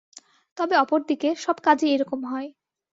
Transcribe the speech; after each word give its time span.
তবে 0.57 0.75
অপরদিকে, 0.77 1.29
সব 1.35 1.57
কাজই 1.63 1.89
এরকম 1.89 2.19
হয়। 2.25 2.49